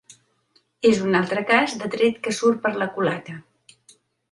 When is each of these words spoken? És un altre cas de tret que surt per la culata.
És 0.91 1.01
un 1.07 1.17
altre 1.19 1.43
cas 1.51 1.77
de 1.83 1.91
tret 1.97 2.19
que 2.25 2.35
surt 2.39 2.65
per 2.65 2.75
la 2.85 2.91
culata. 2.99 3.39